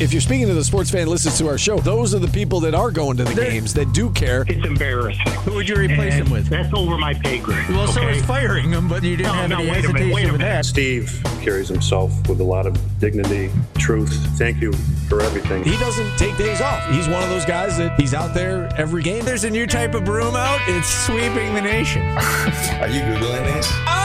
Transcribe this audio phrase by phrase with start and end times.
[0.00, 2.26] If you're speaking to the sports fan that listens to our show, those are the
[2.28, 4.44] people that are going to the They're- games that do care.
[4.48, 5.20] It's embarrassing.
[5.44, 6.48] Who would you replace And him with?
[6.48, 7.68] That's over my pay grade.
[7.68, 8.18] Well, so okay?
[8.18, 10.32] is firing him, but you didn't No, have no, any wait a minute, wait a
[10.32, 10.64] with that.
[10.64, 14.12] Steve carries himself with a lot of dignity, truth.
[14.36, 14.72] Thank you
[15.08, 15.62] for everything.
[15.62, 16.84] He doesn't take days off.
[16.90, 19.24] He's one of those guys that he's out there every game.
[19.24, 20.58] There's a new type of broom out.
[20.66, 22.02] It's sweeping the nation.
[22.82, 23.70] Are you Googling this?
[23.86, 24.03] Oh!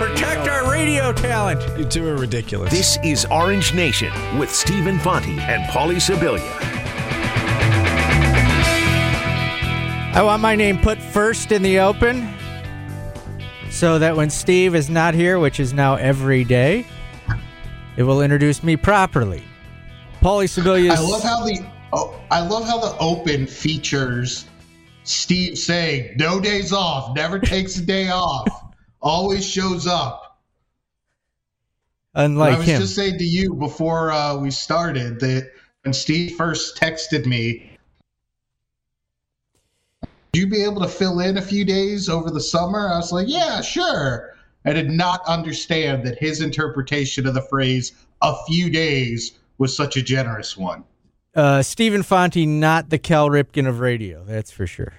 [0.00, 1.60] Protect our radio talent.
[1.78, 2.70] You two are ridiculous.
[2.72, 6.40] This is Orange Nation with Stephen Fonte and Paulie Sibilia.
[10.14, 12.32] I want my name put first in the open
[13.68, 16.86] so that when Steve is not here, which is now every day,
[17.98, 19.42] it will introduce me properly.
[20.22, 20.92] Paulie Sibilius.
[20.92, 21.62] I love how the
[21.92, 24.46] oh, I love how the open features
[25.04, 28.69] Steve saying no days off, never takes a day off,
[29.00, 30.38] always shows up.
[32.14, 32.80] unlike I was him.
[32.80, 35.50] just saying to you before uh, we started that
[35.82, 37.70] when Steve first texted me,
[40.02, 42.88] would you be able to fill in a few days over the summer?
[42.92, 44.36] I was like, yeah, sure.
[44.64, 49.96] I did not understand that his interpretation of the phrase "a few days" was such
[49.96, 50.84] a generous one.
[51.34, 54.92] uh, Stephen Fonte, not the Cal Ripken of radio, that's for sure.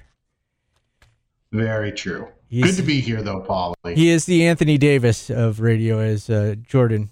[1.51, 2.27] Very true.
[2.51, 3.95] He's- Good to be here, though, Paulie.
[3.95, 7.09] He is the Anthony Davis of radio, as uh, Jordan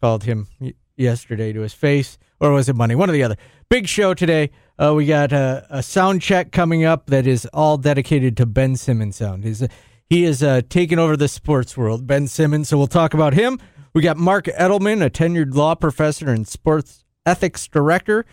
[0.00, 0.48] called him
[0.96, 2.94] yesterday to his face, or was it Monday?
[2.94, 3.36] One or the other.
[3.68, 4.50] Big show today.
[4.78, 8.76] Uh, we got a, a sound check coming up that is all dedicated to Ben
[8.76, 9.44] Simmons sound.
[9.44, 9.62] He's,
[10.08, 12.68] he is uh, taking over the sports world, Ben Simmons.
[12.70, 13.58] So we'll talk about him.
[13.92, 18.24] We got Marc Edelman, a tenured law professor and sports ethics director,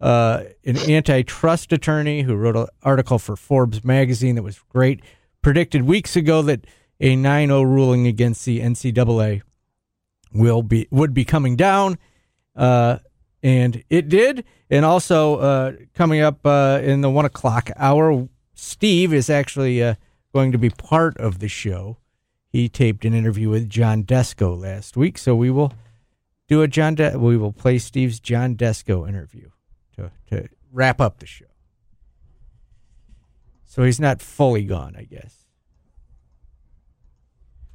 [0.00, 5.00] uh, an antitrust attorney who wrote an article for Forbes magazine that was great.
[5.44, 6.66] Predicted weeks ago that
[7.00, 9.42] a 9-0 ruling against the NCAA
[10.32, 11.98] will be would be coming down,
[12.56, 13.00] uh,
[13.42, 14.46] and it did.
[14.70, 19.96] And also uh, coming up uh, in the one o'clock hour, Steve is actually uh,
[20.32, 21.98] going to be part of the show.
[22.48, 25.74] He taped an interview with John Desko last week, so we will
[26.48, 26.94] do a John.
[26.94, 29.50] De- we will play Steve's John Desko interview
[29.96, 31.44] to to wrap up the show.
[33.74, 35.36] So he's not fully gone, I guess.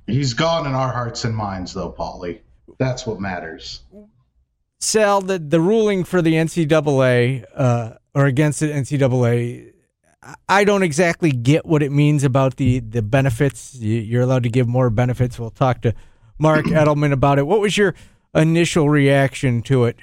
[0.07, 2.39] He's gone in our hearts and minds, though, Paulie.
[2.77, 3.81] That's what matters.
[4.79, 9.73] Sal, the the ruling for the NCAA uh, or against the NCAA,
[10.23, 13.75] I- I don't exactly get what it means about the the benefits.
[13.75, 15.37] You're allowed to give more benefits.
[15.37, 15.93] We'll talk to
[16.37, 17.45] Mark Edelman about it.
[17.45, 17.93] What was your
[18.33, 19.97] initial reaction to it?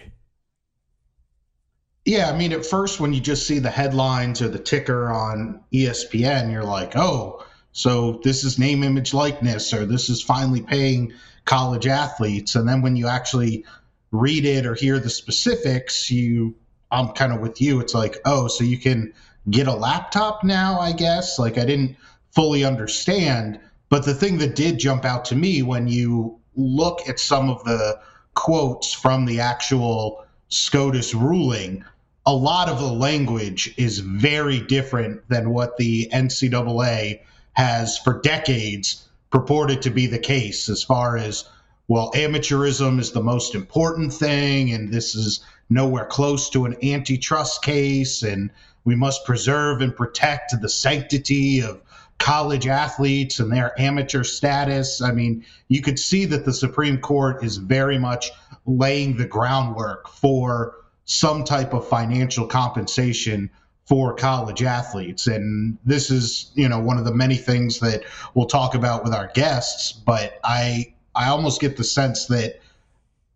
[2.07, 5.61] Yeah, I mean, at first, when you just see the headlines or the ticker on
[5.73, 11.13] ESPN, you're like, oh, so this is name, image, likeness, or this is finally paying
[11.47, 12.55] college athletes.
[12.55, 13.65] And then when you actually
[14.13, 16.55] read it or hear the specifics, you,
[16.93, 17.81] I'm kind of with you.
[17.81, 19.13] It's like, oh, so you can
[19.51, 21.41] get a laptop now, I guess.
[21.41, 21.97] Like, I didn't
[22.31, 23.59] fully understand.
[23.89, 27.65] But the thing that did jump out to me when you look at some of
[27.65, 27.99] the
[28.35, 31.85] quotes from the actual SCOTUS ruling,
[32.27, 37.21] a lot of the language is very different than what the NCAA
[37.53, 41.45] has for decades purported to be the case as far as
[41.89, 47.63] well amateurism is the most important thing and this is nowhere close to an antitrust
[47.63, 48.51] case and
[48.85, 51.81] we must preserve and protect the sanctity of
[52.19, 55.01] college athletes and their amateur status.
[55.01, 58.31] I mean you could see that the supreme court is very much
[58.65, 60.75] laying the groundwork for
[61.07, 63.51] some type of financial compensation
[63.87, 65.27] for college athletes.
[65.29, 68.03] And this is you know one of the many things that
[68.35, 72.61] we'll talk about with our guests but i i almost get the sense that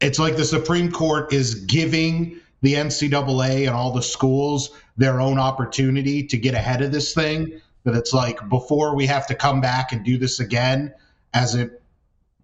[0.01, 5.39] it's like the supreme court is giving the ncaa and all the schools their own
[5.39, 9.61] opportunity to get ahead of this thing that it's like before we have to come
[9.61, 10.93] back and do this again
[11.33, 11.81] as it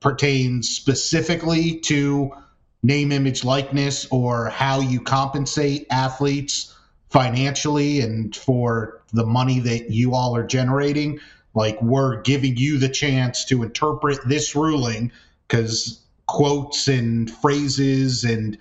[0.01, 2.31] pertains specifically to
[2.83, 6.75] name image likeness or how you compensate athletes
[7.11, 11.19] financially and for the money that you all are generating.
[11.55, 15.13] Like we're giving you the chance to interpret this ruling
[15.49, 18.59] because quotes and phrases and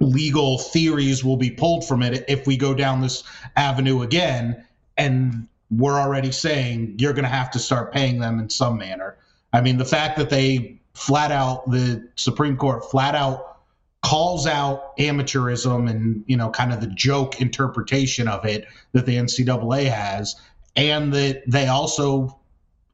[0.00, 3.24] legal theories will be pulled from it if we go down this
[3.56, 4.64] avenue again.
[4.96, 9.16] And we're already saying you're going to have to start paying them in some manner.
[9.52, 13.58] I mean the fact that they flat out the supreme court flat out
[14.02, 19.16] calls out amateurism and you know kind of the joke interpretation of it that the
[19.16, 20.36] ncaa has
[20.76, 22.38] and that they also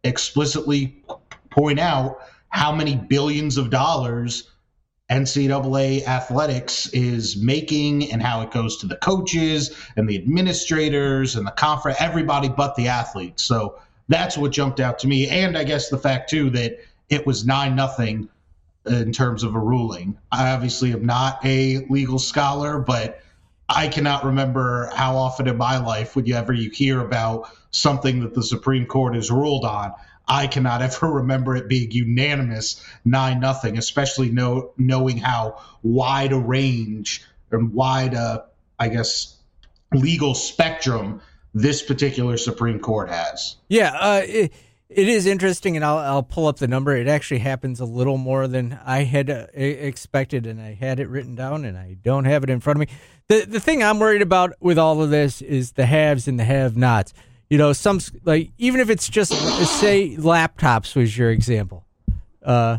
[0.02, 1.02] explicitly
[1.50, 2.18] point out
[2.48, 4.50] how many billions of dollars
[5.10, 11.46] NCAA athletics is making and how it goes to the coaches and the administrators and
[11.46, 13.44] the conference, everybody but the athletes.
[13.44, 13.78] So
[14.08, 15.28] that's what jumped out to me.
[15.28, 16.78] And I guess the fact, too, that
[17.08, 18.28] it was 9 nothing
[18.86, 20.18] in terms of a ruling.
[20.30, 23.20] I obviously am not a legal scholar, but
[23.68, 28.20] I cannot remember how often in my life would you ever you hear about something
[28.20, 29.92] that the Supreme Court has ruled on.
[30.26, 36.38] I cannot ever remember it being unanimous nine nothing, especially know, knowing how wide a
[36.38, 38.44] range and wide a,
[38.78, 39.36] I guess,
[39.92, 41.20] legal spectrum
[41.54, 43.56] this particular Supreme Court has.
[43.68, 44.52] Yeah, uh, it,
[44.94, 46.96] it is interesting, and I'll, I'll pull up the number.
[46.96, 51.08] It actually happens a little more than I had uh, expected, and I had it
[51.08, 52.94] written down, and I don't have it in front of me.
[53.26, 56.44] The the thing I'm worried about with all of this is the haves and the
[56.44, 57.12] have-nots.
[57.50, 59.32] You know, some like even if it's just
[59.80, 61.84] say laptops was your example.
[62.42, 62.78] Uh,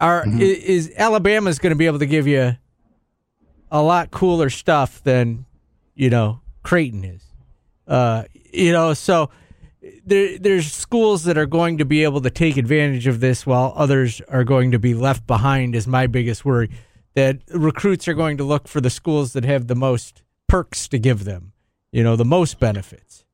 [0.00, 0.40] are mm-hmm.
[0.40, 2.56] is, is Alabama's going to be able to give you
[3.70, 5.46] a lot cooler stuff than
[5.94, 7.22] you know Creighton is.
[7.86, 9.30] Uh, you know, so
[10.04, 13.72] there, there's schools that are going to be able to take advantage of this while
[13.76, 16.70] others are going to be left behind is my biggest worry
[17.14, 20.98] that recruits are going to look for the schools that have the most perks to
[20.98, 21.52] give them
[21.92, 23.24] you know the most benefits.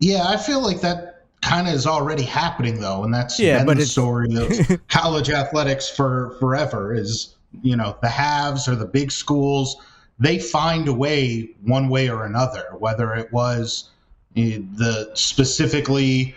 [0.00, 3.66] Yeah i feel like that kind of is already happening though and that's yeah, been
[3.66, 8.86] but the story of college athletics for forever is you know the haves or the
[8.86, 9.76] big schools
[10.18, 13.90] they find a way one way or another whether it was
[14.34, 16.34] the specifically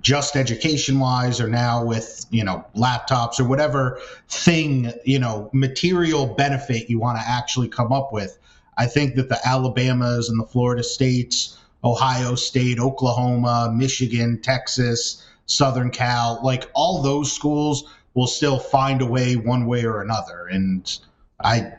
[0.00, 3.98] just education wise or now with you know laptops or whatever
[4.28, 8.38] thing you know material benefit you want to actually come up with.
[8.78, 15.90] I think that the alabamas and the florida states ohio state oklahoma michigan texas southern
[15.90, 17.84] cal like all those schools
[18.14, 20.46] will still find a way one way or another.
[20.46, 20.98] And
[21.42, 21.72] i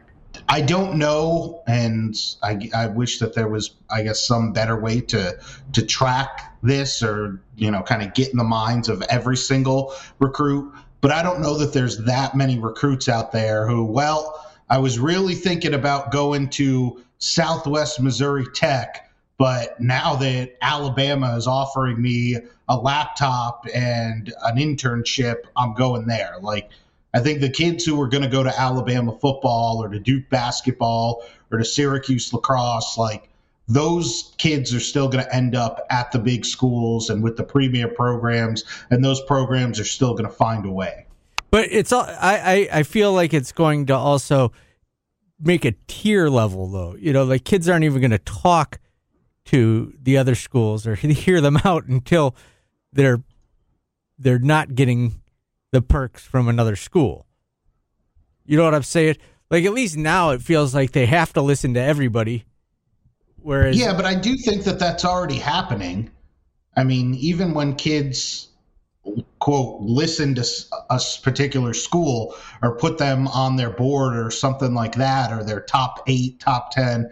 [0.51, 2.13] I don't know, and
[2.43, 5.39] I, I wish that there was, I guess, some better way to
[5.71, 9.93] to track this or you know, kind of get in the minds of every single
[10.19, 10.73] recruit.
[10.99, 14.99] But I don't know that there's that many recruits out there who, well, I was
[14.99, 22.35] really thinking about going to Southwest Missouri Tech, but now that Alabama is offering me
[22.67, 26.35] a laptop and an internship, I'm going there.
[26.41, 26.71] Like
[27.13, 30.29] I think the kids who are going to go to Alabama football or to Duke
[30.29, 33.29] basketball or to Syracuse lacrosse, like
[33.67, 37.43] those kids are still going to end up at the big schools and with the
[37.43, 41.05] premier programs, and those programs are still going to find a way.
[41.51, 44.53] But it's all I, I, I feel like it's going to also
[45.39, 46.95] make a tier level though.
[46.97, 48.79] You know, like kids aren't even going to talk
[49.45, 52.35] to the other schools or hear them out until
[52.93, 53.21] they're
[54.17, 55.20] they're not getting
[55.71, 57.25] the perks from another school.
[58.45, 59.17] You know what I'm saying?
[59.49, 62.45] Like at least now it feels like they have to listen to everybody.
[63.37, 66.09] Whereas Yeah, but I do think that that's already happening.
[66.75, 68.49] I mean, even when kids
[69.39, 70.45] quote listen to
[70.89, 75.61] a particular school or put them on their board or something like that or their
[75.61, 77.11] top 8, top 10,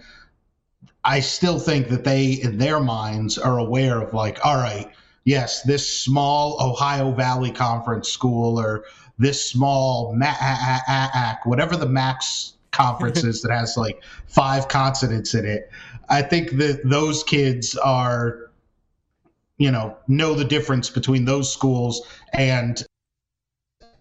[1.03, 4.91] I still think that they in their minds are aware of like, all right,
[5.25, 8.86] yes, this small Ohio Valley Conference school or
[9.18, 15.69] this small MAC, whatever the MACs conference is that has like five consonants in it.
[16.09, 18.49] I think that those kids are,
[19.57, 22.83] you know, know the difference between those schools and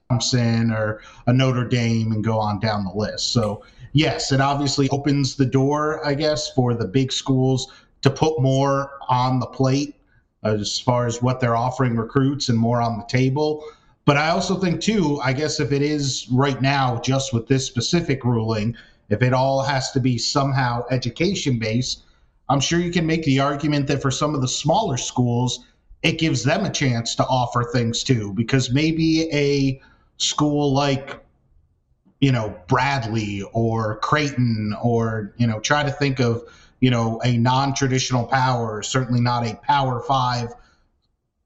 [0.08, 3.32] Thompson or a Notre Dame and go on down the list.
[3.32, 7.72] So, yes, it obviously opens the door, I guess, for the big schools
[8.02, 9.97] to put more on the plate
[10.42, 13.64] as far as what they're offering recruits and more on the table.
[14.04, 17.66] But I also think, too, I guess if it is right now, just with this
[17.66, 18.76] specific ruling,
[19.11, 22.04] if it all has to be somehow education based,
[22.49, 25.66] I'm sure you can make the argument that for some of the smaller schools,
[26.02, 29.80] it gives them a chance to offer things too, because maybe a
[30.16, 31.21] school like,
[32.21, 36.45] you know, Bradley or Creighton, or, you know, try to think of
[36.80, 40.52] you know, a non-traditional power, certainly not a Power Five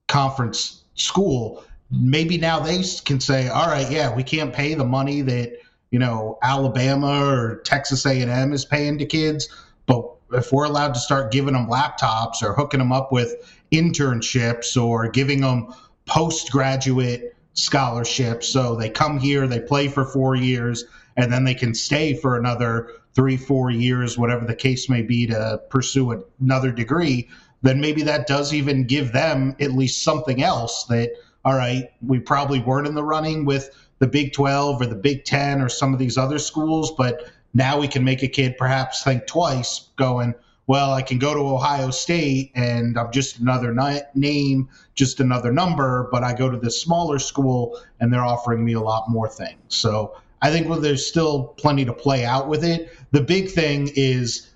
[0.09, 1.65] conference school.
[1.91, 5.59] Maybe now they can say, all right, yeah, we can't pay the money that
[5.91, 9.49] you know Alabama or Texas A&M is paying to kids,
[9.87, 13.35] but if we're allowed to start giving them laptops or hooking them up with
[13.71, 15.75] internships or giving them
[16.07, 20.85] postgraduate scholarships, so they come here, they play for four years,
[21.17, 25.27] and then they can stay for another three, four years, whatever the case may be,
[25.27, 27.29] to pursue another degree,
[27.63, 31.11] then maybe that does even give them at least something else that,
[31.45, 35.25] all right, we probably weren't in the running with the Big 12 or the Big
[35.25, 39.05] 10 or some of these other schools, but now we can make a kid perhaps
[39.05, 40.35] think twice going,
[40.67, 43.75] well, I can go to Ohio State and I'm just another
[44.15, 48.73] name, just another number, but I go to this smaller school and they're offering me
[48.73, 49.59] a lot more things.
[49.69, 52.93] So I think well, there's still plenty to play out with it.
[53.13, 54.51] The big thing is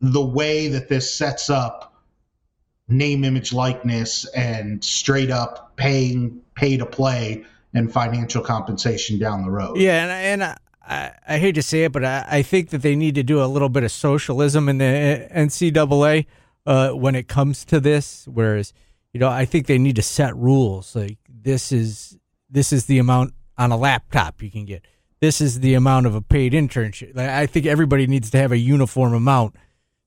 [0.00, 1.94] the way that this sets up
[2.88, 9.50] name, image, likeness, and straight up paying pay to play and financial compensation down the
[9.50, 9.76] road.
[9.76, 12.96] Yeah, and, and I, I hate to say it, but I, I think that they
[12.96, 16.26] need to do a little bit of socialism in the NCAA
[16.66, 18.26] uh, when it comes to this.
[18.26, 18.72] Whereas,
[19.12, 20.96] you know, I think they need to set rules.
[20.96, 22.16] Like this is
[22.50, 24.84] this is the amount on a laptop you can get.
[25.20, 27.16] This is the amount of a paid internship.
[27.16, 29.56] Like, I think everybody needs to have a uniform amount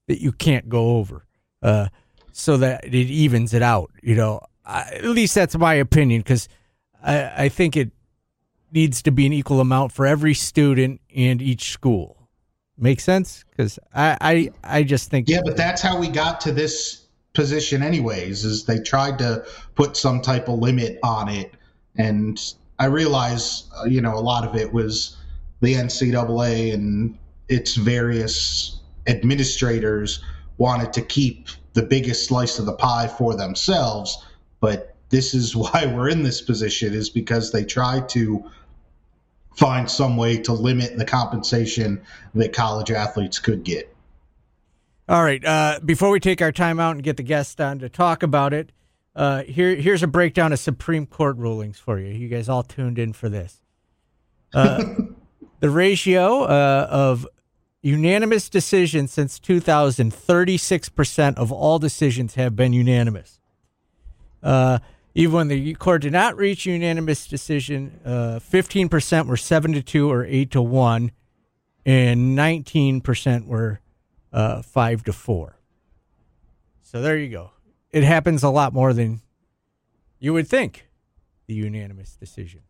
[0.08, 1.25] that you can't go over,
[1.62, 1.88] uh,
[2.32, 3.91] so that it evens it out.
[4.01, 6.48] You know, I, at least that's my opinion because
[7.03, 7.91] I, I think it
[8.72, 12.30] needs to be an equal amount for every student and each school.
[12.77, 13.44] Make sense?
[13.50, 17.84] Because I, I I just think yeah, but that's how we got to this position,
[17.84, 18.44] anyways.
[18.44, 21.53] Is they tried to put some type of limit on it,
[21.96, 22.41] and
[22.82, 25.16] I realize uh, you know a lot of it was
[25.62, 27.16] the NCAA and
[27.48, 30.24] its various administrators
[30.58, 34.26] wanted to keep the biggest slice of the pie for themselves,
[34.62, 38.50] but this is why we're in this position is because they tried to
[39.56, 42.02] find some way to limit the compensation
[42.34, 43.96] that college athletes could get.
[45.08, 45.44] All right.
[45.46, 48.54] Uh, before we take our time out and get the guest on to talk about
[48.54, 48.72] it,
[49.15, 52.08] uh, here here's a breakdown of Supreme Court rulings for you.
[52.08, 53.62] You guys all tuned in for this.
[54.53, 54.84] Uh,
[55.60, 57.27] the ratio uh, of
[57.82, 63.39] unanimous decisions since 2000, 36% of all decisions have been unanimous.
[64.44, 64.80] Uh,
[65.13, 70.10] even when the court did not reach unanimous decision, uh, 15% were 7 to 2
[70.12, 71.12] or 8 to 1,
[71.86, 73.82] and 19% were
[74.32, 75.58] uh, 5 to 4.
[76.82, 77.51] So there you go.
[77.91, 79.21] It happens a lot more than
[80.19, 80.88] you would think,
[81.48, 82.62] the unanimous decision.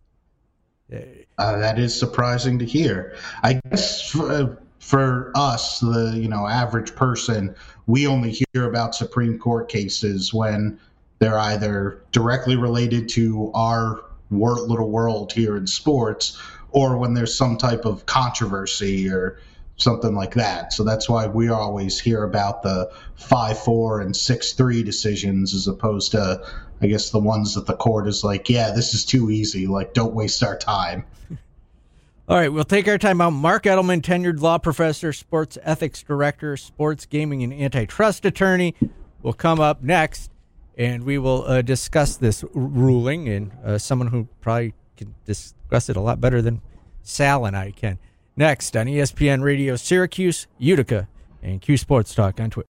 [0.91, 3.15] Uh, that is surprising to hear.
[3.43, 7.55] I guess for, for us, the you know average person,
[7.87, 10.79] we only hear about Supreme Court cases when
[11.19, 16.37] they're either directly related to our little world here in sports
[16.71, 19.39] or when there's some type of controversy or
[19.81, 20.73] something like that.
[20.73, 25.67] So that's why we always hear about the 5 4 and 6 3 decisions as
[25.67, 26.45] opposed to,
[26.81, 29.67] I guess, the ones that the court is like, yeah, this is too easy.
[29.67, 31.05] Like, don't waste our time.
[32.27, 33.31] All right, we'll take our time out.
[33.31, 38.75] Marc Edelman, tenured law professor, sports ethics director, sports gaming and antitrust attorney,
[39.21, 40.31] will come up next
[40.77, 45.95] and we will uh, discuss this ruling and uh, someone who probably can discuss it
[45.95, 46.61] a lot better than
[47.03, 47.99] Sal and I can.
[48.41, 51.07] Next on ESPN Radio Syracuse, Utica,
[51.43, 52.65] and Cuse Sports Talk on Twitch.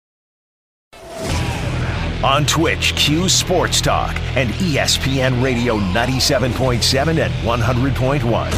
[2.25, 8.50] On Twitch, Cuse Sports Talk and ESPN Radio 97.7 and 100.1.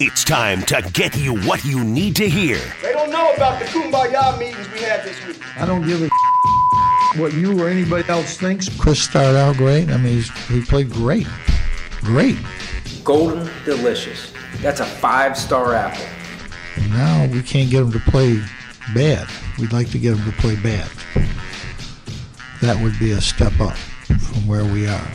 [0.00, 2.58] It's time to get you what you need to hear.
[2.80, 5.38] They don't know about the kumbaya meetings we had this week.
[5.58, 6.08] I don't give a
[7.14, 8.68] what you or anybody else thinks.
[8.68, 9.88] Chris started out great.
[9.90, 11.26] I mean, he played great.
[12.00, 12.36] Great.
[13.04, 14.32] Golden Delicious.
[14.58, 16.04] That's a five star apple.
[16.76, 18.40] And now we can't get him to play
[18.94, 19.28] bad.
[19.58, 20.90] We'd like to get him to play bad.
[22.60, 25.08] That would be a step up from where we are.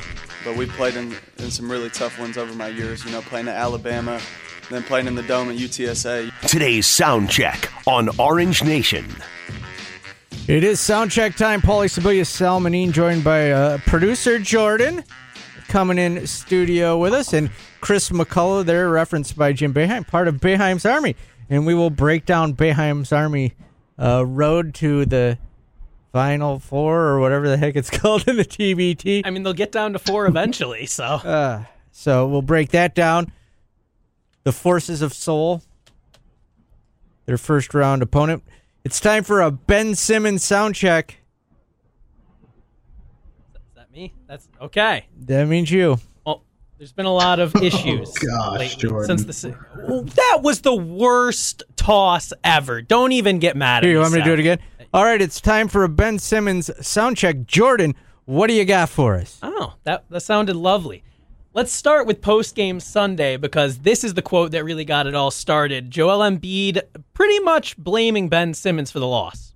[0.44, 3.48] But we played in, in some really tough ones over my years, you know, playing
[3.48, 4.20] at Alabama,
[4.70, 6.32] then playing in the dome at UTSA.
[6.48, 9.06] Today's sound check on Orange Nation.
[10.51, 11.62] It is sound check time.
[11.62, 15.01] Paulie Sibilia Salmonine joined by uh, producer Jordan
[15.70, 20.41] coming in studio with us, and Chris McCullough there, referenced by Jim Boeheim, part of
[20.41, 21.15] Boeheim's Army.
[21.50, 23.53] And we will break down Boeheim's Army
[23.98, 25.38] uh, road to the
[26.12, 29.22] Final Four or whatever the heck it's called in the TBT.
[29.24, 31.22] I mean, they'll get down to four eventually, so.
[31.24, 33.31] Uh, so we'll break that down
[34.43, 35.63] the Forces of Seoul,
[37.25, 38.43] their first round opponent.
[38.84, 41.18] It's time for a Ben Simmons sound check.
[43.54, 44.14] Is that me?
[44.28, 45.06] That's okay.
[45.26, 45.98] That means you.
[46.26, 46.44] Well,
[46.78, 49.18] there's been a lot of oh, issues Oh, gosh, lately Jordan.
[49.18, 49.56] since the
[50.16, 52.82] that was the worst toss ever.
[52.82, 54.02] Don't even get mad at Here, you me.
[54.02, 54.60] want me to do it again?
[54.94, 57.46] All right, it's time for a Ben Simmons sound check.
[57.46, 57.96] Jordan,
[58.26, 59.38] what do you got for us?
[59.44, 61.04] Oh, that that sounded lovely.
[61.53, 65.13] Let's start with post game Sunday because this is the quote that really got it
[65.15, 65.91] all started.
[65.91, 66.81] Joel Embiid
[67.13, 69.53] pretty much blaming Ben Simmons for the loss.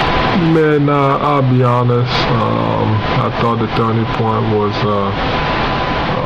[0.00, 2.12] Man, uh, I'll be honest.
[2.26, 2.90] Um,
[3.22, 5.12] I thought the turning point was, uh,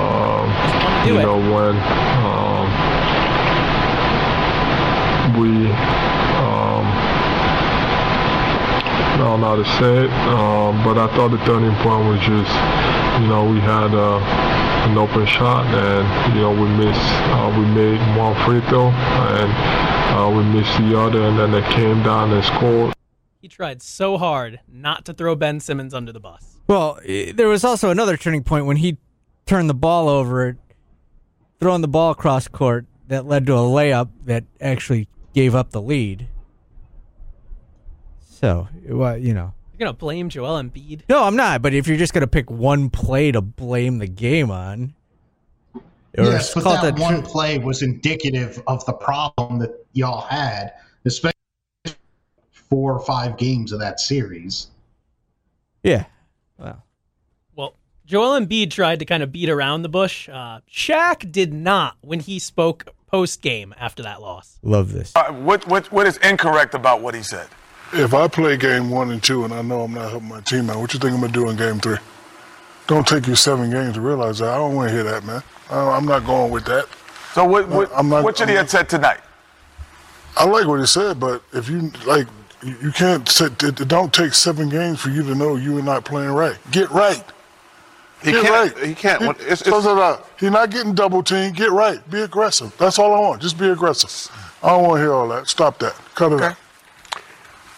[0.01, 0.49] um,
[1.07, 1.77] you know, when
[2.25, 2.65] um,
[5.39, 5.69] we,
[6.41, 6.89] um,
[9.13, 12.19] I don't know how to say it, um, but I thought the turning point was
[12.21, 12.51] just,
[13.21, 14.52] you know, we had uh,
[14.83, 19.51] an open shot and, you know, we missed, uh, we made one free throw and
[20.17, 22.95] uh, we missed the other and then they came down and scored.
[23.41, 26.59] He tried so hard not to throw Ben Simmons under the bus.
[26.67, 28.99] Well, there was also another turning point when he
[29.47, 30.57] turned the ball over,
[31.59, 35.83] throwing the ball across court that led to a layup that actually gave up the
[35.83, 36.29] lead.
[38.21, 39.55] So, well, you know.
[39.83, 41.01] You're gonna blame Joel Embiid?
[41.09, 41.61] No, I'm not.
[41.61, 44.95] But if you're just going to pick one play to blame the game on,
[45.75, 45.83] or
[46.23, 50.21] yes, but call that the one tr- play was indicative of the problem that y'all
[50.21, 50.71] had,
[51.05, 51.35] especially
[52.53, 54.69] four or five games of that series.
[55.83, 56.05] yeah.
[56.59, 56.85] Well,
[57.57, 57.75] Well,
[58.07, 60.29] Joel Embiid tried to kind of beat around the bush.
[60.29, 64.61] Uh, Shaq did not when he spoke post game after that loss.
[64.63, 65.11] love this.
[65.17, 67.49] Uh, what, what, what is incorrect about what he said?
[67.95, 70.71] If I play game one and two and I know I'm not helping my team
[70.71, 71.99] out, what you think I'm gonna do in game three?
[72.87, 74.49] Don't take you seven games to realize that.
[74.51, 75.43] I don't want to hear that, man.
[75.71, 76.87] I- I'm not going with that.
[77.35, 79.21] So what, what, I'm not- what should he I'm have said tonight?
[80.37, 82.27] I like what he said, but if you like,
[82.63, 83.29] you can't.
[83.29, 86.31] Say, it, it don't take seven games for you to know you are not playing
[86.31, 86.57] right.
[86.71, 87.23] Get right.
[88.23, 88.85] He Get can't- right.
[88.87, 89.21] he can't.
[89.21, 91.57] He, What- it's- so uh, He's not getting double teamed.
[91.57, 92.09] Get right.
[92.11, 92.75] Be aggressive.
[92.79, 93.43] That's all I want.
[93.43, 94.11] Just be aggressive.
[94.63, 95.49] I don't want to hear all that.
[95.49, 95.95] Stop that.
[96.15, 96.57] Cut it out.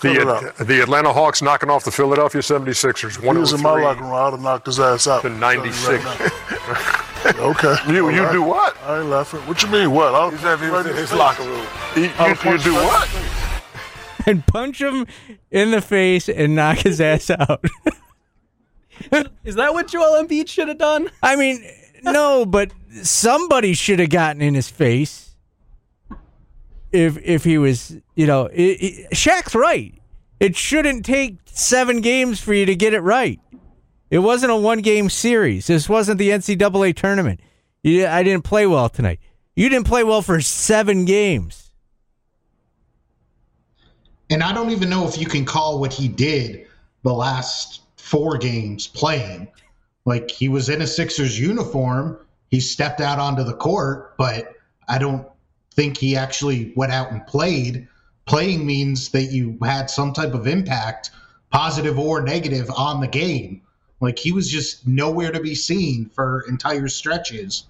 [0.05, 0.57] Cut it out.
[0.57, 3.21] The, the Atlanta Hawks knocking off the Philadelphia 76ers.
[3.21, 4.13] He One was over in my three locker room.
[4.13, 5.23] I'd have knocked his ass out.
[5.23, 6.05] to 96.
[7.39, 7.77] okay.
[7.93, 8.77] You- All you do what?
[8.85, 9.41] I ain't laughing.
[9.41, 9.91] What you mean?
[9.91, 10.15] What?
[10.15, 11.19] I'll He said he was right in in his face.
[11.19, 11.67] locker room.
[11.97, 12.09] You, you,
[12.53, 13.09] you do what?
[13.09, 13.41] in the face.
[14.27, 15.07] And punch him
[15.51, 17.63] in the face and knock his ass out.
[19.45, 21.11] Is that what Joel Embiid should have done?
[21.23, 21.63] I mean,
[22.03, 22.71] no, but
[23.03, 25.34] somebody should have gotten in his face.
[26.95, 29.95] If if he was, you know, it, it, Shaq's right.
[30.39, 33.41] It shouldn't take seven games for you to get it right.
[34.11, 35.67] It wasn't a one game series.
[35.67, 37.41] This wasn't the NCAA tournament.
[37.83, 39.19] You, I didn't play well tonight.
[39.57, 41.73] You didn't play well for seven games.
[44.31, 46.67] And I don't even know if you can call what he did
[47.03, 49.49] the last four games playing.
[50.05, 52.19] Like he was in a Sixers uniform,
[52.51, 54.53] he stepped out onto the court, but
[54.89, 55.27] I don't
[55.75, 57.89] think he actually went out and played.
[58.27, 61.11] Playing means that you had some type of impact,
[61.51, 63.61] positive or negative, on the game.
[64.01, 67.65] Like he was just nowhere to be seen for entire stretches.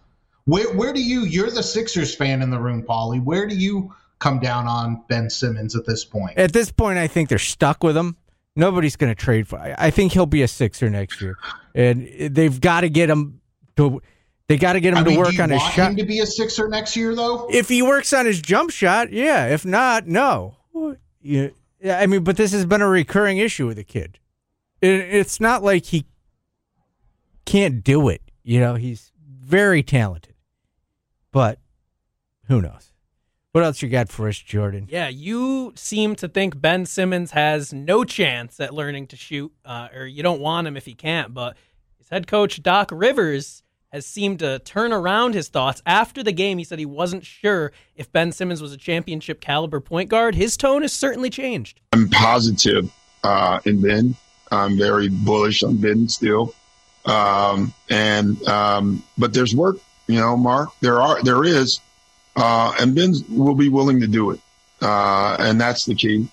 [0.46, 3.22] Where where do you you're the Sixers fan in the room, Paulie?
[3.22, 6.38] Where do you come down on Ben Simmons at this point?
[6.38, 8.16] At this point, I think they're stuck with him.
[8.56, 9.58] Nobody's going to trade for.
[9.58, 11.36] I I think he'll be a Sixer next year,
[11.74, 13.40] and they've got to get him
[13.76, 14.02] to.
[14.48, 15.90] They got to get him I mean, to work do you on his shot.
[15.90, 17.48] him to be a Sixer next year, though?
[17.50, 19.46] If he works on his jump shot, yeah.
[19.46, 20.56] If not, no.
[21.22, 21.48] Yeah,
[21.80, 24.18] yeah, I mean, but this has been a recurring issue with the kid.
[24.82, 26.04] It's not like he
[27.46, 28.20] can't do it.
[28.42, 30.34] You know, he's very talented,
[31.32, 31.58] but
[32.48, 32.92] who knows?
[33.52, 34.88] What else you got for us, Jordan?
[34.90, 39.88] Yeah, you seem to think Ben Simmons has no chance at learning to shoot, uh,
[39.94, 41.32] or you don't want him if he can't.
[41.32, 41.56] But
[41.96, 43.62] his head coach Doc Rivers
[43.94, 46.58] has seemed to turn around his thoughts after the game.
[46.58, 50.34] He said he wasn't sure if Ben Simmons was a championship caliber point guard.
[50.34, 51.80] His tone has certainly changed.
[51.92, 52.90] I'm positive
[53.22, 54.16] uh, in Ben.
[54.50, 56.54] I'm very bullish on Ben still.
[57.06, 59.76] Um, and um, but there's work,
[60.08, 60.70] you know, Mark.
[60.80, 61.80] There are there is,
[62.34, 64.40] uh, and Ben will be willing to do it,
[64.80, 66.26] uh, and that's the key.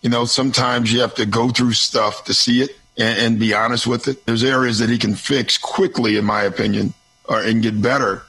[0.00, 3.54] You know, sometimes you have to go through stuff to see it and, and be
[3.54, 4.24] honest with it.
[4.26, 6.94] There's areas that he can fix quickly, in my opinion,
[7.26, 8.22] or and get better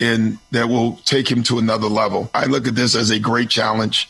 [0.00, 2.30] and that will take him to another level.
[2.32, 4.08] I look at this as a great challenge,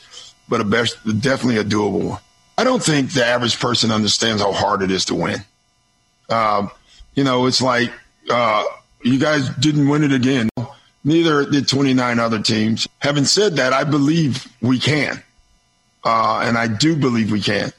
[0.49, 2.21] but a best, definitely a doable one.
[2.57, 5.41] I don't think the average person understands how hard it is to win.
[6.29, 6.71] Um,
[7.15, 7.91] you know, it's like
[8.31, 8.63] uh,
[9.03, 10.49] you guys didn't win it again.
[11.03, 12.87] Neither did 29 other teams.
[13.01, 15.23] Having said that, I believe we can,
[16.05, 17.73] uh, and I do believe we can.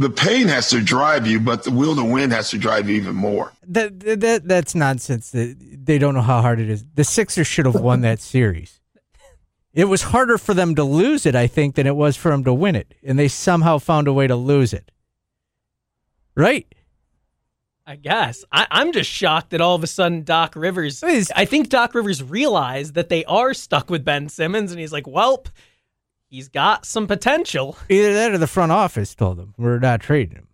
[0.00, 2.96] The pain has to drive you, but the will to win has to drive you
[2.96, 3.52] even more.
[3.68, 5.30] That, that that's nonsense.
[5.32, 6.82] That they don't know how hard it is.
[6.94, 8.80] The Sixers should have won that series.
[9.74, 12.44] It was harder for them to lose it, I think, than it was for them
[12.44, 14.90] to win it, and they somehow found a way to lose it.
[16.34, 16.74] Right?
[17.86, 18.42] I guess.
[18.50, 21.04] I, I'm just shocked that all of a sudden Doc Rivers.
[21.04, 25.04] I think Doc Rivers realized that they are stuck with Ben Simmons, and he's like,
[25.04, 25.48] "Welp,
[26.30, 27.76] he's got some potential.
[27.88, 30.46] Either that or the front office told him we're not trading him.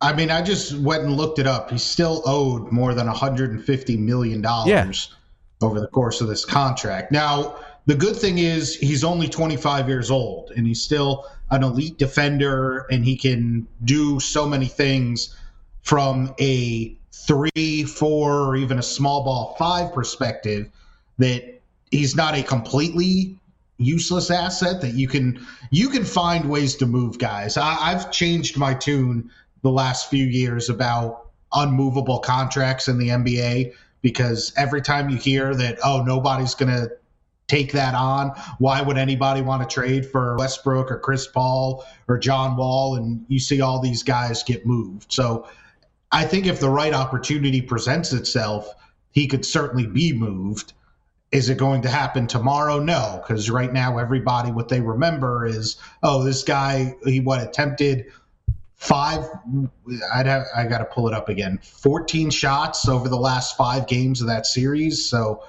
[0.00, 1.70] I mean, I just went and looked it up.
[1.70, 5.66] He's still owed more than 150 million dollars Yeah.
[5.66, 7.10] over the course of this contract.
[7.10, 11.98] Now, the good thing is he's only 25 years old and he's still an elite
[11.98, 15.34] defender and he can do so many things
[15.82, 20.70] from a three, four, or even a small ball five perspective
[21.16, 21.60] that
[21.90, 23.37] he's not a completely
[23.78, 27.56] useless asset that you can you can find ways to move guys.
[27.56, 29.30] I, I've changed my tune
[29.62, 35.54] the last few years about unmovable contracts in the NBA because every time you hear
[35.54, 36.88] that oh nobody's gonna
[37.46, 42.18] take that on, why would anybody want to trade for Westbrook or Chris Paul or
[42.18, 42.96] John Wall?
[42.96, 45.10] And you see all these guys get moved.
[45.10, 45.48] So
[46.12, 48.74] I think if the right opportunity presents itself,
[49.12, 50.74] he could certainly be moved.
[51.30, 52.78] Is it going to happen tomorrow?
[52.78, 58.06] No, because right now everybody what they remember is, oh, this guy he what attempted
[58.76, 59.24] five
[60.14, 61.58] I'd have I got to pull it up again.
[61.62, 65.04] 14 shots over the last 5 games of that series.
[65.04, 65.44] So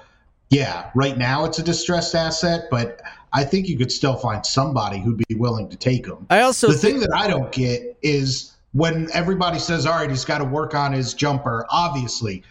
[0.50, 3.00] yeah, right now it's a distressed asset, but
[3.32, 6.26] I think you could still find somebody who'd be willing to take him.
[6.28, 10.24] I also the thing that I don't get is when everybody says, "All right, he's
[10.24, 12.42] got to work on his jumper." Obviously,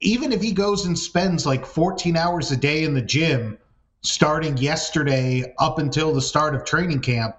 [0.00, 3.58] even if he goes and spends like 14 hours a day in the gym,
[4.02, 7.36] starting yesterday up until the start of training camp,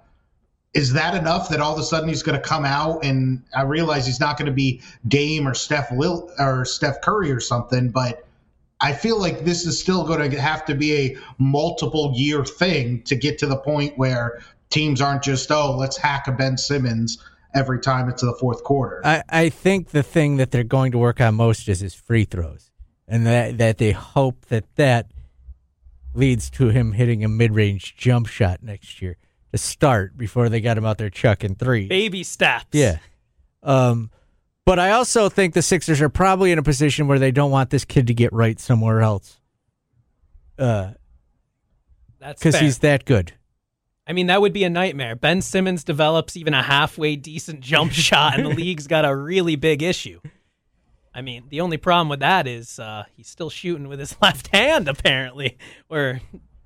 [0.73, 3.63] is that enough that all of a sudden he's going to come out and I
[3.63, 7.89] realize he's not going to be Dame or Steph Lil or Steph Curry or something,
[7.89, 8.27] but
[8.79, 13.01] I feel like this is still going to have to be a multiple year thing
[13.03, 14.39] to get to the point where
[14.69, 17.17] teams aren't just oh let's hack a Ben Simmons
[17.57, 19.01] every time it's the fourth quarter.
[19.03, 22.25] I, I think the thing that they're going to work on most is his free
[22.25, 22.71] throws,
[23.07, 25.11] and that that they hope that that
[26.13, 29.17] leads to him hitting a mid range jump shot next year
[29.51, 31.87] to start before they got him out there chucking three.
[31.87, 32.65] Baby steps.
[32.71, 32.97] Yeah.
[33.63, 34.11] Um,
[34.65, 37.69] but I also think the Sixers are probably in a position where they don't want
[37.69, 39.39] this kid to get right somewhere else.
[40.59, 40.91] Uh,
[42.19, 43.33] That's because he's that good.
[44.07, 45.15] I mean, that would be a nightmare.
[45.15, 49.55] Ben Simmons develops even a halfway decent jump shot, and the league's got a really
[49.55, 50.21] big issue.
[51.13, 54.47] I mean, the only problem with that is uh, he's still shooting with his left
[54.55, 55.57] hand, apparently.
[55.87, 56.21] Where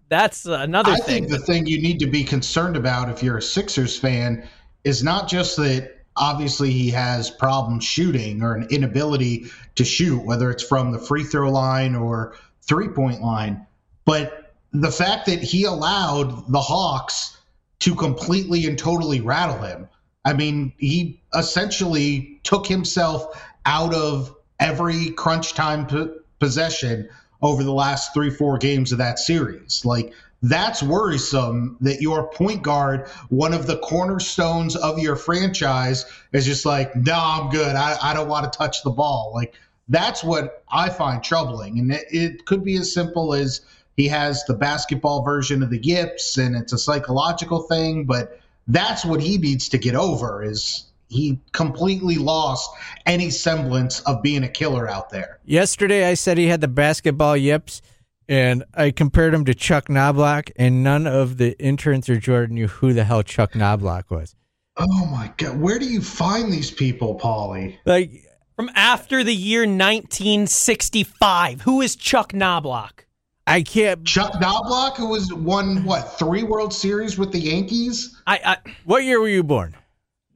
[0.10, 1.28] that's another I thing.
[1.28, 4.48] think the thing you need to be concerned about if you're a Sixers fan
[4.84, 10.52] is not just that obviously he has problems shooting or an inability to shoot, whether
[10.52, 13.66] it's from the free throw line or three point line,
[14.06, 14.41] but
[14.74, 17.38] the fact that he allowed the Hawks
[17.80, 19.90] to completely and totally rattle him.
[20.24, 27.10] I mean, he essentially took himself out of every crunch time p- possession
[27.42, 29.84] over the last three, four games of that series.
[29.84, 36.46] Like, that's worrisome that your point guard, one of the cornerstones of your franchise, is
[36.46, 37.76] just like, no, I'm good.
[37.76, 39.32] I, I don't want to touch the ball.
[39.34, 39.54] Like,
[39.90, 41.80] that's what I find troubling.
[41.80, 43.62] And it, it could be as simple as
[43.98, 49.04] he has the basketball version of the yips and it's a psychological thing, but that's
[49.04, 52.70] what he needs to get over is he completely lost
[53.06, 55.40] any semblance of being a killer out there.
[55.46, 57.82] Yesterday, I said he had the basketball yips,
[58.30, 62.68] and I compared him to Chuck Knoblauch, and none of the interns or Jordan knew
[62.68, 64.36] who the hell Chuck Knoblauch was.
[64.78, 67.78] Oh my god, where do you find these people, Paulie?
[67.86, 68.24] Like
[68.56, 73.04] From after the year 1965, who is Chuck Knoblauch?
[73.48, 74.06] I can't.
[74.06, 78.16] Chuck Knoblauch, who was won what three World Series with the Yankees?
[78.28, 79.76] I, I What year were you born?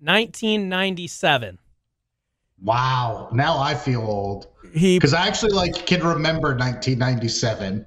[0.01, 1.57] 1997.
[2.61, 7.85] Wow, now I feel old He because I actually like can remember 1997.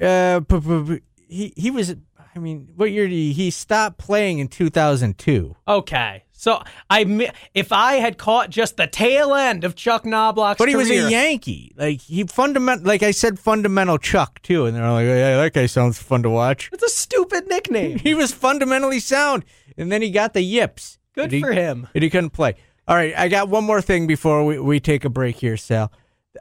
[0.00, 1.94] uh, p- p- p- he he was.
[2.36, 3.32] I mean, what year did he?
[3.32, 5.54] He stopped playing in 2002.
[5.68, 6.24] Okay.
[6.36, 10.76] So I if I had caught just the tail end of Chuck Knoblauch's But he
[10.76, 11.72] was a Yankee.
[11.76, 12.84] Like he fundamental.
[12.86, 14.66] Like I said, fundamental Chuck too.
[14.66, 16.70] And they're like, yeah, that guy sounds fun to watch.
[16.72, 17.98] It's a stupid nickname.
[18.04, 19.44] He was fundamentally sound,
[19.78, 20.98] and then he got the yips.
[21.14, 21.86] Good And he- for him.
[21.94, 22.56] And he couldn't play.
[22.86, 25.90] All right, I got one more thing before we, we take a break here, Sal.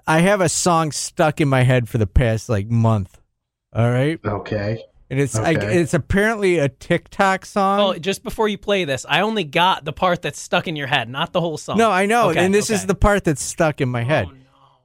[0.05, 3.21] I have a song stuck in my head for the past like month.
[3.71, 4.83] All right, Okay.
[5.13, 5.79] And it's like Okay.
[5.79, 7.79] it's apparently a TikTok song.
[7.79, 10.87] Oh, just before you play this, I only got the part that's stuck in your
[10.87, 11.77] head, not the whole song.
[11.77, 14.27] No, I know, Okay, and this is the part that's stuck in my oh, head.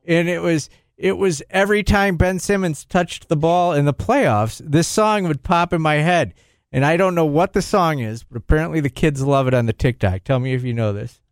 [0.06, 4.60] And it was it was every time Ben Simmons touched the ball in the playoffs,
[4.62, 6.34] this song would pop in my head.
[6.70, 9.64] And I don't know what the song is, but apparently the kids love it on
[9.64, 10.24] the TikTok.
[10.24, 11.22] Tell me if you know this.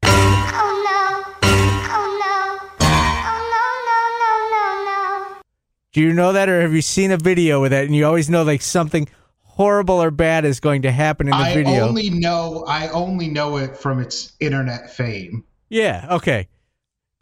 [5.97, 7.87] Do you know that, or have you seen a video with that?
[7.87, 9.09] And you always know like something
[9.41, 11.73] horrible or bad is going to happen in the I video.
[11.73, 15.43] I only know I only know it from its internet fame.
[15.71, 16.49] yeah, okay.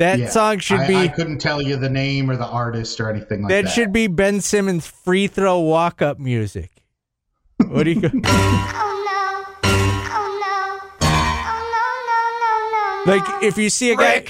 [0.01, 0.29] That Yeah.
[0.29, 3.43] song should I, be I couldn't tell you the name or the artist or anything
[3.43, 3.63] like that.
[3.67, 6.73] that should be Ben Simmons free throw walk up music.
[7.69, 11.63] What do you Oh no, oh no, oh
[13.07, 13.23] no, no, no, no.
[13.23, 14.25] Like if you see a guy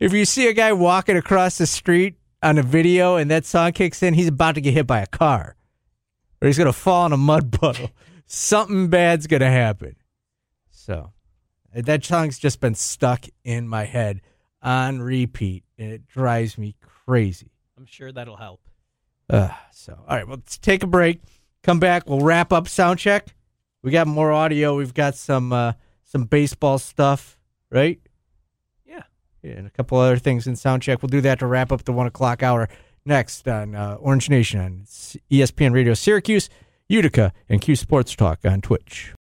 [0.00, 3.72] if you see a guy walking across the street on a video and that song
[3.72, 5.56] kicks in, he's about to get hit by a car.
[6.40, 7.90] Or he's gonna fall in a mud puddle.
[8.26, 9.96] Something bad's gonna happen.
[10.70, 11.12] So
[11.74, 14.20] that song's just been stuck in my head
[14.60, 17.50] on repeat and it drives me crazy.
[17.76, 18.60] I'm sure that'll help.
[19.30, 21.20] Uh, so, all right, well, let's take a break.
[21.62, 22.08] Come back.
[22.08, 23.34] We'll wrap up sound check.
[23.82, 24.76] We got more audio.
[24.76, 25.72] We've got some uh,
[26.04, 27.38] some baseball stuff,
[27.70, 28.00] right?
[29.42, 31.02] And a couple other things in sound check.
[31.02, 32.68] We'll do that to wrap up the one o'clock hour
[33.04, 34.82] next on uh, Orange Nation on
[35.30, 36.48] ESPN Radio Syracuse,
[36.88, 39.12] Utica, and Cuse Sports Talk on Twitch.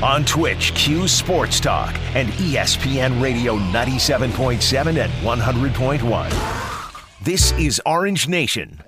[0.00, 7.24] On Twitch, Cuse Sports Talk and ESPN Radio 97.7 and 100.1.
[7.24, 8.80] This is Orange Nation.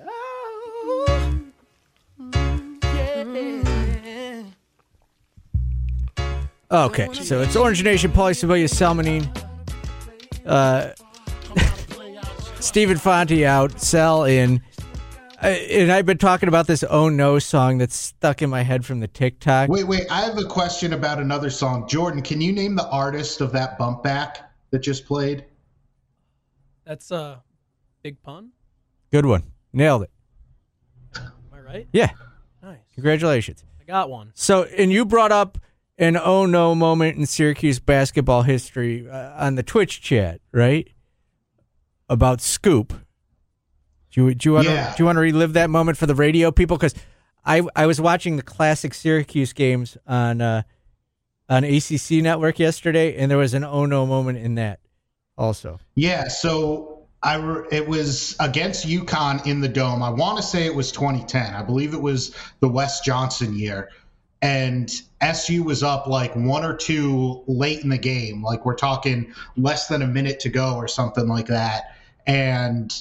[6.71, 9.27] Okay, so it's Orange Nation, Paulie Sibilia, Salmonine,
[10.45, 10.93] uh,
[12.61, 14.61] Stephen Fonte out, Sal in.
[15.43, 18.85] Uh, and I've been talking about this Oh No song that's stuck in my head
[18.85, 19.67] from the TikTok.
[19.67, 20.09] Wait, wait.
[20.09, 21.89] I have a question about another song.
[21.89, 25.43] Jordan, can you name the artist of that bump back that just played?
[26.85, 27.43] That's a
[28.01, 28.51] big pun.
[29.11, 29.43] Good one.
[29.73, 30.11] Nailed it.
[31.17, 31.87] Am I right?
[31.91, 32.11] Yeah.
[32.63, 32.79] Nice.
[32.93, 33.65] Congratulations.
[33.81, 34.31] I got one.
[34.35, 35.57] So, and you brought up
[35.97, 40.87] an oh no moment in Syracuse basketball history uh, on the Twitch chat, right?
[42.09, 42.93] About Scoop.
[44.11, 44.93] Do you, do you want to Yeah.
[44.95, 46.77] do you want to relive that moment for the radio people?
[46.77, 46.93] Because
[47.45, 50.63] I I was watching the classic Syracuse games on uh,
[51.49, 54.79] on ACC network yesterday, and there was an oh no moment in that
[55.37, 55.79] also.
[55.95, 60.03] Yeah, so I re- it was against UConn in the dome.
[60.03, 61.53] I want to say it was 2010.
[61.55, 63.89] I believe it was the Wes Johnson year.
[64.41, 68.43] And SU was up like one or two late in the game.
[68.43, 71.95] Like we're talking less than a minute to go or something like that.
[72.25, 72.93] And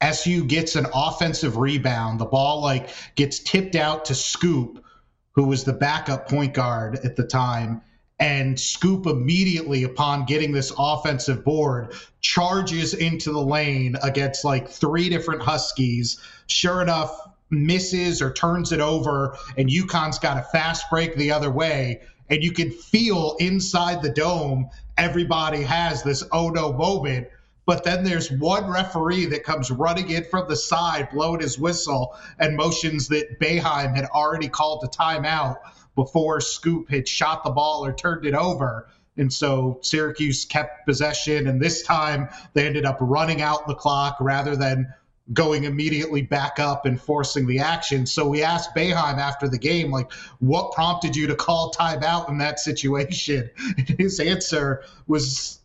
[0.00, 2.20] SU gets an offensive rebound.
[2.20, 4.84] The ball like gets tipped out to Scoop,
[5.32, 7.80] who was the backup point guard at the time.
[8.18, 11.92] And Scoop immediately, upon getting this offensive board,
[12.22, 16.18] charges into the lane against like three different Huskies.
[16.46, 17.14] Sure enough,
[17.50, 22.00] misses or turns it over, and UConn's got a fast break the other way.
[22.28, 27.28] And you can feel inside the dome, everybody has this oh no moment.
[27.66, 32.16] But then there's one referee that comes running in from the side, blowing his whistle,
[32.38, 35.56] and motions that Boeheim had already called a timeout
[35.96, 38.88] before Scoop had shot the ball or turned it over.
[39.16, 44.18] And so Syracuse kept possession, and this time they ended up running out the clock
[44.20, 44.92] rather than
[45.32, 48.06] going immediately back up and forcing the action.
[48.06, 52.38] So we asked Boeheim after the game, like, what prompted you to call timeout in
[52.38, 53.50] that situation?
[53.76, 55.60] And his answer was,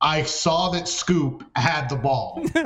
[0.00, 2.44] I saw that Scoop had the ball.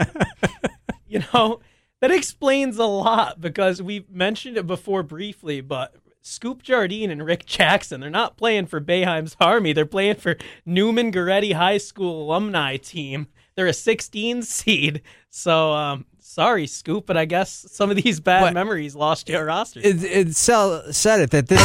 [1.12, 1.60] You know,
[2.00, 7.44] that explains a lot because we mentioned it before briefly, but Scoop Jardine and Rick
[7.44, 9.74] Jackson, they're not playing for Boeheim's Army.
[9.74, 13.26] They're playing for Neumann Goretti High School alumni team.
[13.56, 15.02] They're a 16 seed.
[15.34, 18.52] So, um, sorry, Scoop, but I guess some of these bad What?
[18.52, 19.80] memories lost your roster.
[19.82, 21.58] It, it Sal said it that this.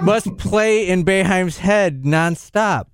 [0.00, 2.86] Must play in Boeheim's head nonstop.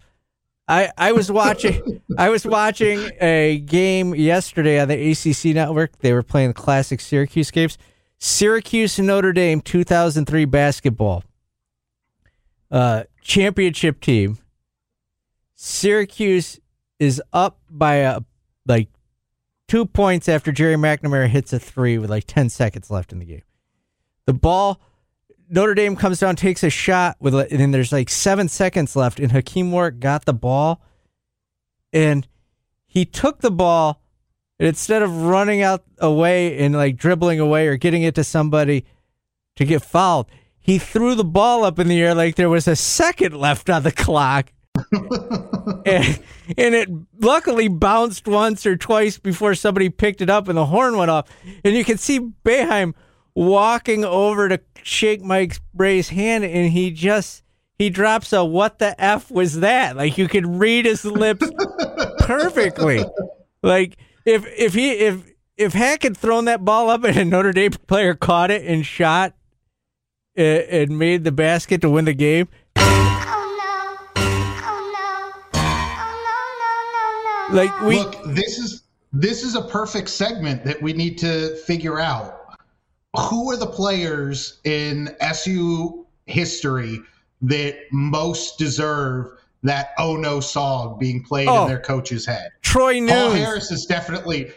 [0.66, 5.98] I I was watching I was watching a game yesterday on the ACC network.
[6.00, 7.78] They were playing the classic Syracuse games.
[8.18, 11.24] Syracuse and Notre Dame 2003 basketball.
[12.70, 14.38] Uh, championship team.
[15.60, 16.60] Syracuse
[17.00, 18.20] is up by a
[18.64, 18.88] like
[19.66, 23.24] two points after Gerry McNamara hits a three with like 10 seconds left in the
[23.24, 23.42] game.
[24.26, 24.80] The ball,
[25.50, 29.18] Notre Dame comes down, takes a shot with, and then there's like seven seconds left,
[29.18, 30.80] and Hakim Warrick got the ball,
[31.92, 32.28] and
[32.86, 34.00] he took the ball,
[34.60, 38.84] and instead of running out away and like dribbling away or getting it to somebody
[39.56, 42.76] to get fouled, he threw the ball up in the air like there was a
[42.76, 44.52] second left on the clock.
[45.88, 46.18] and,
[46.56, 46.88] and it
[47.20, 51.28] luckily bounced once or twice before somebody picked it up and the horn went off.
[51.64, 52.94] And you can see Boeheim
[53.34, 57.42] walking over to shake Mike Brey's hand and he just
[57.78, 59.96] he drops a what the F was that?
[59.96, 61.48] Like you could read his lips
[62.18, 63.04] perfectly.
[63.62, 65.24] Like if if he if
[65.56, 68.84] if Hack had thrown that ball up and a Notre Dame player caught it and
[68.84, 69.34] shot
[70.34, 72.48] it, and made the basket to win the game.
[77.50, 78.82] Like we look, this is
[79.12, 82.34] this is a perfect segment that we need to figure out.
[83.16, 87.00] Who are the players in SU history
[87.42, 89.28] that most deserve
[89.62, 91.62] that "Oh No" song being played Oh.
[91.62, 92.50] in their coach's head?
[92.62, 94.52] Troy Paul Harris is definitely.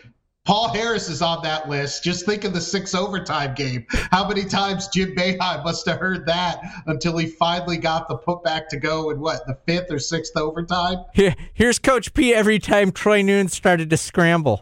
[0.51, 2.03] Paul Harris is on that list.
[2.03, 3.85] Just think of the six overtime game.
[3.89, 8.67] How many times Jim Boeheim must have heard that until he finally got the putback
[8.67, 11.05] to go in what the fifth or sixth overtime?
[11.13, 14.61] Here, here's Coach P every time Troy Nunes started to scramble.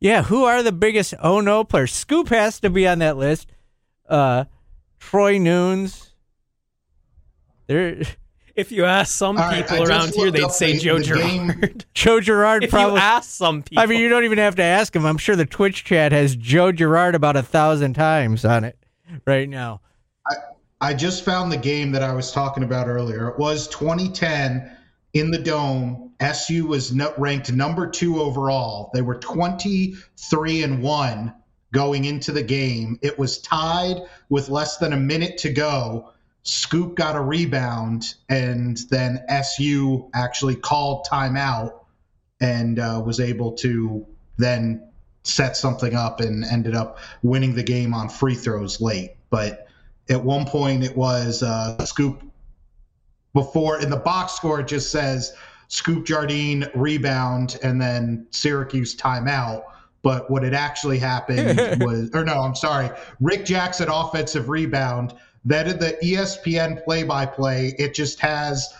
[0.00, 1.92] Yeah, who are the biggest oh no players?
[1.92, 3.50] Scoop has to be on that list.
[4.06, 4.44] Uh
[4.98, 6.12] Troy Nunes.
[7.68, 8.02] There
[8.58, 10.72] If you ask some All right, people I just around here, looked they'd up say
[10.72, 11.46] the- Joe the game.
[11.52, 11.86] Girard.
[11.94, 14.64] Joe Girard if probably you ask some people, I mean, you don't even have to
[14.64, 15.06] ask him.
[15.06, 18.76] I'm sure the Twitch chat has Joe Girard about a thousand times on it
[19.24, 19.80] right now.
[20.28, 20.34] I,
[20.80, 23.28] I just found the game that I was talking about earlier.
[23.28, 24.76] It was 2010
[25.14, 26.12] in the Dome.
[26.18, 28.90] SU was no, ranked number two overall.
[28.92, 31.32] They were 23 and one
[31.72, 32.98] going into the game.
[33.02, 33.98] It was tied
[34.30, 36.10] with less than a minute to go.
[36.48, 41.72] Scoop got a rebound, and then SU actually called timeout
[42.40, 44.06] and uh, was able to
[44.38, 44.88] then
[45.24, 49.16] set something up and ended up winning the game on free throws late.
[49.28, 49.66] But
[50.08, 52.22] at one point, it was uh, Scoop
[53.34, 55.34] before in the box score, it just says
[55.68, 59.64] Scoop Jardine rebound and then Syracuse timeout.
[60.00, 62.88] But what had actually happened was, or no, I'm sorry,
[63.20, 65.12] Rick Jackson offensive rebound.
[65.44, 68.72] Then in the ESPN play by play, it just has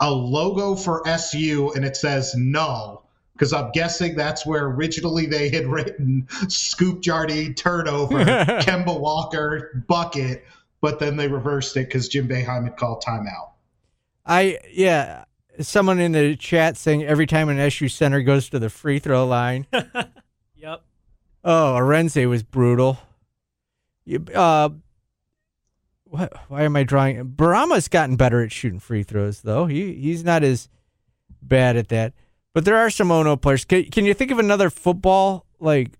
[0.00, 3.02] a logo for SU and it says null.
[3.34, 10.44] Because I'm guessing that's where originally they had written Scoop Jardine turnover, Kemba Walker bucket,
[10.80, 13.50] but then they reversed it because Jim Boeheim had called timeout.
[14.24, 15.24] I yeah,
[15.60, 19.26] someone in the chat saying every time an SU center goes to the free throw
[19.26, 19.66] line.
[20.56, 20.82] Yep.
[21.44, 22.98] Oh, Arinze was brutal.
[24.06, 24.70] You- Uh,
[26.14, 27.24] what, why am I drawing?
[27.24, 29.66] Bourama's gotten better at shooting free throws, though.
[29.66, 30.68] He he's not as
[31.42, 32.14] bad at that.
[32.52, 33.64] But there are some Ono players.
[33.64, 35.98] Can, can you think of another football like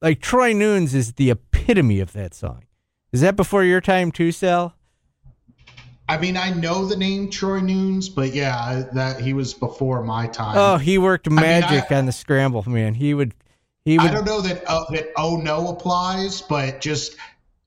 [0.00, 2.64] like Troy Nunes is the epitome of that song?
[3.12, 4.74] Is that before your time too, Sal?
[6.08, 10.26] I mean, I know the name Troy Nunes, but yeah, that he was before my
[10.26, 10.56] time.
[10.56, 12.94] Oh, he worked mean, magic I- on the scramble, man.
[12.94, 13.34] He would
[13.84, 17.16] he would I don't know that uh, that oh no applies, but just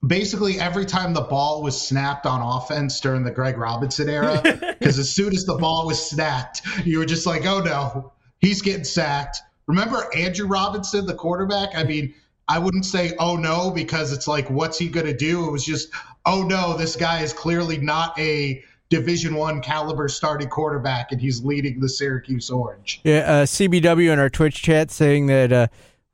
[0.08, 4.42] basically every time the ball was snapped on offense during the Greg Robinson era,
[4.80, 8.62] because as soon as the ball was snapped, you were just like, oh no, he's
[8.62, 9.42] getting sacked.
[9.68, 11.70] Remember Andrew Robinson, the quarterback?
[11.76, 12.14] I mean,
[12.48, 15.48] I wouldn't say oh no because it's like, what's he gonna do?
[15.48, 15.90] It was just,
[16.26, 21.44] oh no, this guy is clearly not a Division One caliber starting quarterback, and he's
[21.44, 23.02] leading the Syracuse Orange.
[23.04, 25.68] Yeah, uh, CBW in our Twitch chat saying that uh,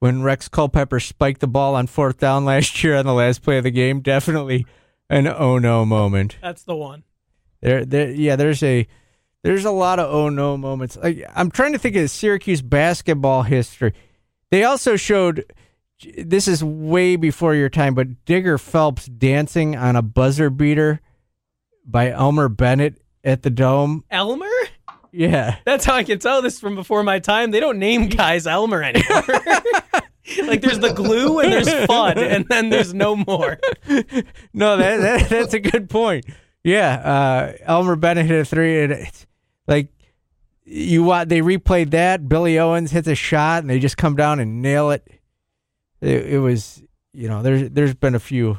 [0.04, 3.60] when Rex Culpepper spiked the ball on fourth down last year on the last play
[3.60, 4.66] of the game, definitely
[5.10, 6.36] an oh no moment.
[6.42, 7.04] That's the one.
[7.62, 8.36] There, there, yeah.
[8.36, 8.86] There's a
[9.44, 10.98] there's a lot of oh no moments.
[11.02, 13.94] I, I'm trying to think of Syracuse basketball history.
[14.52, 15.46] They also showed
[16.18, 21.00] this is way before your time, but Digger Phelps dancing on a buzzer beater
[21.86, 24.04] by Elmer Bennett at the Dome.
[24.12, 24.52] Elmer?
[25.14, 25.58] Yeah.
[25.64, 27.52] That's how I can tell this from before my time.
[27.52, 29.24] They don't name guys Elmer anymore.
[30.46, 33.60] like there's the glue and there's fun, and then there's no more.
[34.54, 36.26] no, that, that that's a good point.
[36.64, 39.28] Yeah, uh, Elmer Bennett hit a three, and it's
[39.68, 39.90] like
[40.66, 42.28] you want they replayed that.
[42.28, 45.08] Billy Owens hits a shot, and they just come down and nail it.
[46.02, 46.82] It, it was,
[47.14, 48.58] you know, there's there's been a few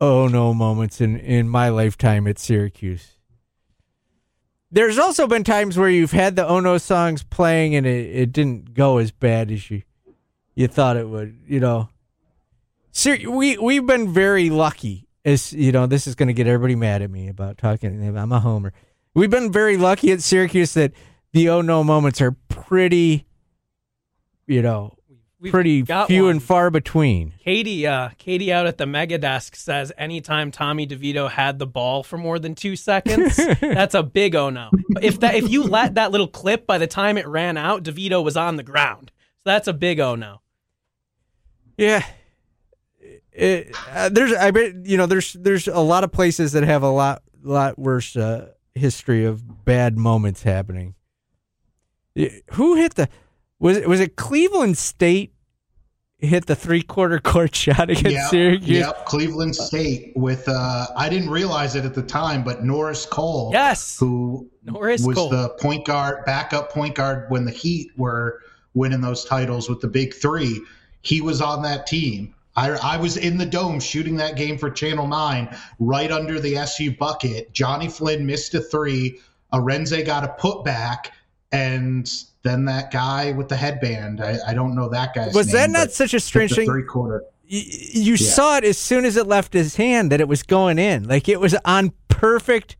[0.00, 3.16] oh no moments in in my lifetime at Syracuse.
[4.72, 8.72] There's also been times where you've had the Ono songs playing, and it, it didn't
[8.72, 9.82] go as bad as you
[10.54, 11.38] you thought it would.
[11.46, 11.88] You know,
[13.06, 15.06] we we've been very lucky.
[15.24, 18.16] As you know, this is going to get everybody mad at me about talking.
[18.16, 18.72] I'm a homer.
[19.14, 20.92] We've been very lucky at Syracuse that
[21.32, 23.26] the Ono moments are pretty,
[24.46, 24.96] you know,
[25.42, 26.30] We've pretty few one.
[26.30, 27.32] and far between.
[27.40, 32.04] Katie, uh, Katie out at the mega desk says anytime Tommy DeVito had the ball
[32.04, 34.70] for more than two seconds, that's a big oh no.
[35.02, 38.22] If that if you let that little clip by the time it ran out, DeVito
[38.22, 39.10] was on the ground.
[39.38, 40.42] So that's a big oh no.
[41.76, 42.06] Yeah.
[43.32, 46.84] It, uh, there's I bet you know there's there's a lot of places that have
[46.84, 50.94] a lot lot worse uh, history of bad moments happening.
[52.52, 53.08] Who hit the
[53.62, 55.32] was it was it Cleveland State
[56.18, 58.68] hit the three quarter court shot against Yep, Syracuse?
[58.68, 63.50] Yep, Cleveland State with uh I didn't realize it at the time, but Norris Cole,
[63.52, 63.98] Yes.
[63.98, 65.30] who Norris was Cole.
[65.30, 68.40] the point guard, backup point guard when the Heat were
[68.74, 70.60] winning those titles with the big three.
[71.02, 72.34] He was on that team.
[72.54, 76.56] I, I was in the dome shooting that game for Channel 9 right under the
[76.58, 77.52] SU bucket.
[77.54, 79.18] Jonny Flynn missed a three.
[79.52, 81.06] Arinze got a putback.
[81.50, 82.10] And
[82.42, 85.90] then that guy with the headband, I, I don't know that guy's Was that not
[85.92, 86.66] such a strange thing?
[86.66, 87.24] Three quarter.
[87.50, 88.30] Y- you Yeah.
[88.30, 91.04] saw it as soon as it left his hand that it was going in.
[91.08, 92.76] Like it was on perfect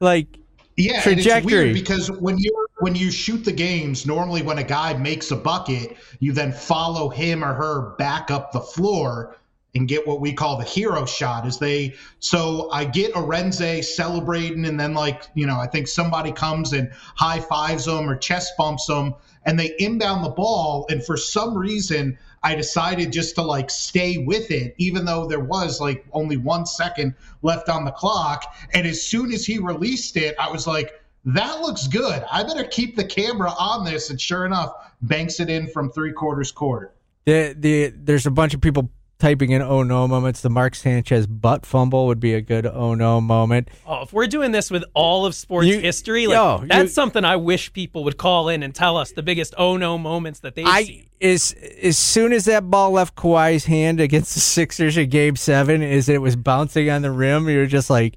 [0.00, 0.38] like
[0.76, 1.52] Yeah, trajectory.
[1.52, 5.36] weird because when you when you shoot the games, normally when a guy makes a
[5.36, 9.36] bucket, you then follow him or her back up the floor
[9.74, 11.46] and get what we call the hero shot.
[11.46, 16.32] Is they so I get Arinze celebrating, and then like you know I think somebody
[16.32, 19.14] comes and high fives them or chest bumps them,
[19.44, 24.18] and they inbound the ball, and for some reason I decided just to like stay
[24.18, 28.54] with it, even though there was like only one second left on the clock.
[28.72, 30.92] And as soon as he released it, I was like,
[31.26, 32.24] that looks good.
[32.30, 34.08] I better keep the camera on this.
[34.08, 36.94] And sure enough, banks it in from three quarters court.
[37.26, 38.90] the the there's a bunch of people
[39.20, 40.40] typing in oh no moments.
[40.40, 43.68] The Mark Sanchez butt fumble would be a good oh no moment.
[43.86, 46.88] Oh, if we're doing this with all of sports You- history, like yo, that's you-
[46.88, 50.40] something I wish people would call in and tell us the biggest oh no moments
[50.40, 51.06] that they've I seen.
[51.20, 55.82] as as soon as that ball left Kawhi's hand against the Sixers in Game Seven,
[55.82, 57.48] is it was bouncing on the rim.
[57.48, 58.16] You're just like,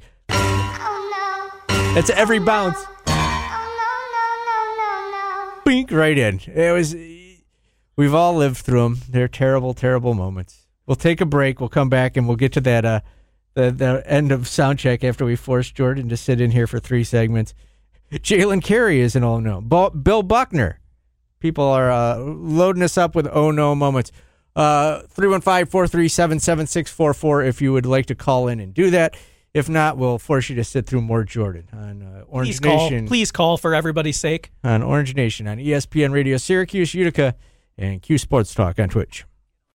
[1.95, 2.83] it's every bounce.
[5.65, 6.39] Bink right in.
[6.47, 6.93] It was.
[7.95, 8.97] We've all lived through them.
[9.09, 10.62] They're terrible, terrible moments.
[10.85, 11.59] We'll take a break.
[11.59, 12.85] We'll come back and we'll get to that.
[12.85, 12.99] Uh,
[13.53, 16.79] the the end of sound check after we force Jordan to sit in here for
[16.79, 17.53] three segments.
[18.11, 19.61] Jalen Carey is an oh no.
[19.61, 20.79] Bill Buckner.
[21.39, 24.11] People are uh, loading us up with oh no moments.
[24.55, 29.15] Uh, 315 437 7644 if you would like to call in and do that.
[29.53, 32.89] If not, we'll force you to sit through more Jordan on uh, Orange Please call.
[32.89, 33.07] Nation.
[33.07, 34.51] Please call for everybody's sake.
[34.63, 37.35] On Orange Nation on ESPN Radio Syracuse, Utica,
[37.77, 39.25] and Cuse Sports Talk on Twitch.